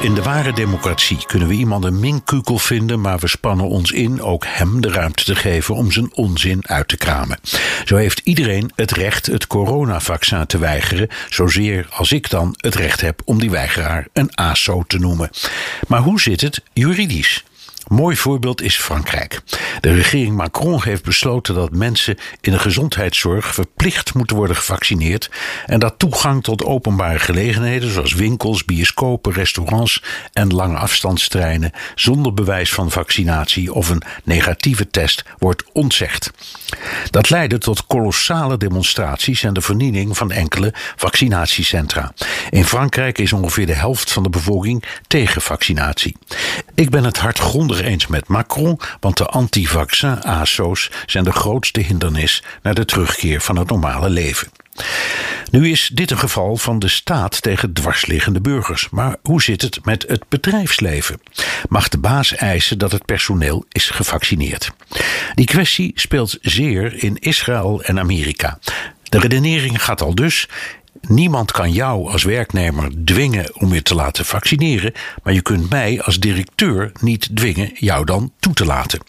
In 0.00 0.14
de 0.14 0.22
ware 0.22 0.52
democratie 0.52 1.26
kunnen 1.26 1.48
we 1.48 1.54
iemand 1.54 1.84
een 1.84 2.00
minkukel 2.00 2.58
vinden, 2.58 3.00
maar 3.00 3.18
we 3.18 3.28
spannen 3.28 3.68
ons 3.68 3.90
in 3.90 4.22
ook 4.22 4.44
hem 4.46 4.80
de 4.80 4.90
ruimte 4.90 5.24
te 5.24 5.34
geven 5.34 5.74
om 5.74 5.92
zijn 5.92 6.14
onzin 6.14 6.68
uit 6.68 6.88
te 6.88 6.96
kramen. 6.96 7.38
Zo 7.84 7.96
heeft 7.96 8.20
iedereen 8.24 8.70
het 8.74 8.90
recht 8.90 9.26
het 9.26 9.46
coronavaccin 9.46 10.46
te 10.46 10.58
weigeren, 10.58 11.08
zozeer 11.30 11.86
als 11.90 12.12
ik 12.12 12.30
dan 12.30 12.54
het 12.56 12.74
recht 12.74 13.00
heb 13.00 13.22
om 13.24 13.38
die 13.38 13.50
weigeraar 13.50 14.06
een 14.12 14.36
ASO 14.36 14.84
te 14.86 14.98
noemen. 14.98 15.30
Maar 15.88 16.00
hoe 16.00 16.20
zit 16.20 16.40
het 16.40 16.62
juridisch? 16.72 17.44
Mooi 17.90 18.16
voorbeeld 18.16 18.62
is 18.62 18.76
Frankrijk. 18.76 19.40
De 19.80 19.94
regering 19.94 20.36
Macron 20.36 20.82
heeft 20.82 21.04
besloten 21.04 21.54
dat 21.54 21.72
mensen 21.72 22.18
in 22.40 22.52
de 22.52 22.58
gezondheidszorg 22.58 23.54
verplicht 23.54 24.14
moeten 24.14 24.36
worden 24.36 24.56
gevaccineerd 24.56 25.30
en 25.66 25.80
dat 25.80 25.98
toegang 25.98 26.42
tot 26.42 26.64
openbare 26.64 27.18
gelegenheden 27.18 27.92
zoals 27.92 28.14
winkels, 28.14 28.64
bioscopen, 28.64 29.32
restaurants 29.32 30.02
en 30.32 30.54
lange 30.54 30.76
afstandstreinen 30.76 31.72
zonder 31.94 32.34
bewijs 32.34 32.72
van 32.72 32.90
vaccinatie 32.90 33.72
of 33.72 33.88
een 33.88 34.02
negatieve 34.24 34.88
test 34.88 35.24
wordt 35.38 35.64
ontzegd. 35.72 36.30
Dat 37.10 37.30
leidde 37.30 37.58
tot 37.58 37.86
kolossale 37.86 38.56
demonstraties 38.56 39.42
en 39.42 39.54
de 39.54 39.60
vernieling 39.60 40.16
van 40.16 40.30
enkele 40.30 40.74
vaccinatiecentra. 40.96 42.12
In 42.50 42.64
Frankrijk 42.64 43.18
is 43.18 43.32
ongeveer 43.32 43.66
de 43.66 43.74
helft 43.74 44.12
van 44.12 44.22
de 44.22 44.30
bevolking 44.30 44.84
tegen 45.06 45.42
vaccinatie. 45.42 46.16
Ik 46.74 46.90
ben 46.90 47.04
het 47.04 47.18
hardgrondig 47.18 47.79
eens 47.84 48.06
met 48.06 48.28
Macron, 48.28 48.80
want 49.00 49.16
de 49.16 49.26
anti-vaccin-ASO's 49.26 50.90
zijn 51.06 51.24
de 51.24 51.32
grootste 51.32 51.80
hindernis 51.80 52.42
naar 52.62 52.74
de 52.74 52.84
terugkeer 52.84 53.40
van 53.40 53.56
het 53.56 53.68
normale 53.68 54.10
leven. 54.10 54.48
Nu 55.50 55.70
is 55.70 55.90
dit 55.92 56.10
een 56.10 56.18
geval 56.18 56.56
van 56.56 56.78
de 56.78 56.88
staat 56.88 57.42
tegen 57.42 57.72
dwarsliggende 57.72 58.40
burgers. 58.40 58.88
Maar 58.90 59.16
hoe 59.22 59.42
zit 59.42 59.62
het 59.62 59.84
met 59.84 60.04
het 60.08 60.24
bedrijfsleven? 60.28 61.20
Mag 61.68 61.88
de 61.88 61.98
baas 61.98 62.34
eisen 62.34 62.78
dat 62.78 62.92
het 62.92 63.04
personeel 63.04 63.64
is 63.68 63.90
gevaccineerd? 63.90 64.70
Die 65.34 65.46
kwestie 65.46 65.92
speelt 65.94 66.38
zeer 66.40 67.02
in 67.02 67.16
Israël 67.18 67.82
en 67.82 67.98
Amerika. 67.98 68.58
De 69.02 69.18
redenering 69.18 69.84
gaat 69.84 70.02
al 70.02 70.14
dus: 70.14 70.48
Niemand 71.10 71.52
kan 71.52 71.72
jou 71.72 72.10
als 72.10 72.22
werknemer 72.22 72.90
dwingen 73.04 73.54
om 73.54 73.74
je 73.74 73.82
te 73.82 73.94
laten 73.94 74.24
vaccineren, 74.24 74.92
maar 75.22 75.32
je 75.32 75.42
kunt 75.42 75.70
mij 75.70 76.02
als 76.02 76.18
directeur 76.18 76.92
niet 77.00 77.28
dwingen 77.36 77.70
jou 77.74 78.04
dan 78.04 78.32
toe 78.38 78.52
te 78.52 78.64
laten. 78.64 79.00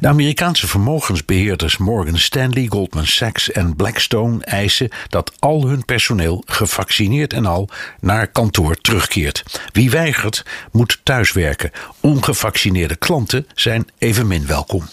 De 0.00 0.08
Amerikaanse 0.08 0.66
vermogensbeheerders 0.66 1.76
Morgan 1.76 2.18
Stanley, 2.18 2.66
Goldman 2.68 3.06
Sachs 3.06 3.50
en 3.50 3.76
Blackstone 3.76 4.44
eisen 4.44 4.88
dat 5.08 5.32
al 5.38 5.66
hun 5.66 5.84
personeel 5.84 6.42
gevaccineerd 6.46 7.32
en 7.32 7.46
al 7.46 7.68
naar 8.00 8.26
kantoor 8.26 8.76
terugkeert. 8.76 9.42
Wie 9.72 9.90
weigert, 9.90 10.44
moet 10.72 11.00
thuiswerken. 11.02 11.70
Ongevaccineerde 12.00 12.96
klanten 12.96 13.46
zijn 13.54 13.88
evenmin 13.98 14.46
welkom. 14.46 14.84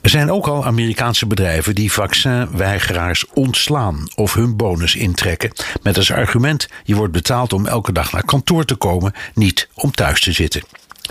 Er 0.00 0.10
zijn 0.10 0.30
ook 0.30 0.46
al 0.46 0.64
Amerikaanse 0.64 1.26
bedrijven 1.26 1.74
die 1.74 1.92
vaccinweigeraars 1.92 3.26
ontslaan 3.32 4.08
of 4.14 4.34
hun 4.34 4.56
bonus 4.56 4.94
intrekken 4.94 5.52
met 5.82 5.96
als 5.96 6.12
argument 6.12 6.68
je 6.84 6.94
wordt 6.94 7.12
betaald 7.12 7.52
om 7.52 7.66
elke 7.66 7.92
dag 7.92 8.12
naar 8.12 8.24
kantoor 8.24 8.64
te 8.64 8.74
komen, 8.74 9.12
niet 9.34 9.68
om 9.74 9.90
thuis 9.90 10.20
te 10.20 10.32
zitten. 10.32 10.62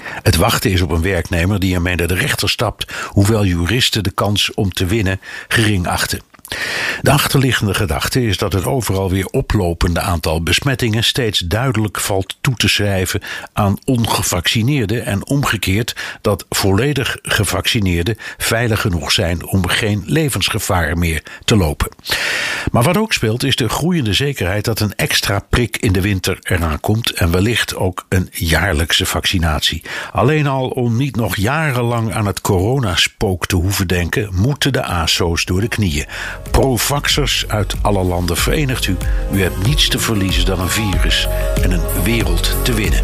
Het 0.04 0.36
wachten 0.36 0.72
is 0.72 0.82
op 0.82 0.92
een 0.92 1.02
werknemer 1.02 1.60
die 1.60 1.76
ermee 1.76 1.96
naar 1.96 2.08
de 2.08 2.14
rechter 2.14 2.50
stapt, 2.50 2.94
hoewel 3.08 3.46
juristen 3.46 4.04
de 4.04 4.12
kans 4.12 4.54
om 4.54 4.72
te 4.72 4.86
winnen 4.86 5.20
gering 5.48 5.88
achten. 5.88 6.22
De 7.02 7.12
achterliggende 7.12 7.74
gedachte 7.74 8.26
is 8.26 8.38
dat 8.38 8.54
het 8.54 8.66
overal 8.66 9.10
weer 9.10 9.26
oplopende 9.26 10.00
aantal 10.00 10.44
besmettingen 10.44 11.04
steeds 11.04 11.40
duidelijk 11.40 12.00
valt 12.00 12.38
toe 12.42 12.56
te 12.56 12.68
schrijven 12.68 13.22
aan 13.54 13.78
ongevaccineerden 13.86 15.06
en 15.06 15.28
omgekeerd 15.28 15.96
dat 16.22 16.46
volledig 16.50 17.18
gevaccineerden 17.22 18.18
veilig 18.38 18.82
genoeg 18.82 19.12
zijn 19.12 19.46
om 19.46 19.68
geen 19.68 20.04
levensgevaar 20.06 20.98
meer 20.98 21.24
te 21.44 21.56
lopen. 21.56 21.90
Maar 22.72 22.84
wat 22.84 22.98
ook 22.98 23.14
speelt 23.14 23.44
is 23.44 23.56
de 23.56 23.70
groeiende 23.70 24.14
zekerheid 24.14 24.66
dat 24.66 24.80
een 24.80 24.96
extra 24.96 25.40
prik 25.50 25.78
in 25.78 25.92
de 25.92 26.02
winter 26.02 26.38
eraan 26.42 26.80
komt 26.80 27.12
en 27.12 27.32
wellicht 27.32 27.76
ook 27.76 28.06
een 28.10 28.30
jaarlijkse 28.32 29.06
vaccinatie. 29.06 29.84
Alleen 30.12 30.48
al 30.48 30.68
om 30.68 30.98
niet 30.98 31.16
nog 31.16 31.36
jarenlang 31.36 32.14
aan 32.14 32.26
het 32.26 32.42
coronaspook 32.42 33.46
te 33.46 33.56
hoeven 33.56 33.88
denken, 33.88 34.30
moeten 34.36 34.74
de 34.74 34.84
ASO's 34.84 35.46
door 35.46 35.62
de 35.62 35.68
knieën. 35.68 36.06
Provaxers 36.52 37.46
uit 37.48 37.76
alle 37.82 38.04
landen 38.04 38.38
verenigt 38.38 38.88
u. 38.88 38.98
U 39.32 39.42
hebt 39.42 39.66
niets 39.66 39.88
te 39.90 40.00
verliezen 40.00 40.46
dan 40.46 40.60
een 40.60 40.70
virus 40.70 41.28
en 41.62 41.72
een 41.72 42.04
wereld 42.04 42.56
te 42.64 42.74
winnen. 42.74 43.04